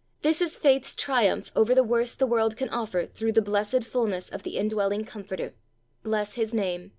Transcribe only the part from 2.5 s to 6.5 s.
can offer through the blessed fullness of the indwelling Comforter. Bless